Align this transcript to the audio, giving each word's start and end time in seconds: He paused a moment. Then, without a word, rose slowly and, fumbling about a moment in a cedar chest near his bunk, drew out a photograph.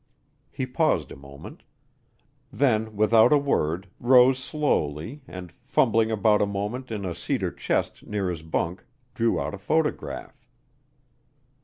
He 0.49 0.65
paused 0.65 1.11
a 1.11 1.15
moment. 1.15 1.61
Then, 2.51 2.95
without 2.95 3.31
a 3.31 3.37
word, 3.37 3.87
rose 3.99 4.39
slowly 4.39 5.21
and, 5.27 5.53
fumbling 5.63 6.09
about 6.09 6.41
a 6.41 6.47
moment 6.47 6.89
in 6.89 7.05
a 7.05 7.13
cedar 7.13 7.51
chest 7.51 8.07
near 8.07 8.27
his 8.27 8.41
bunk, 8.41 8.83
drew 9.13 9.39
out 9.39 9.53
a 9.53 9.59
photograph. 9.59 10.43